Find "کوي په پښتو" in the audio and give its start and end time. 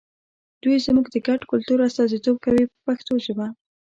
2.45-3.13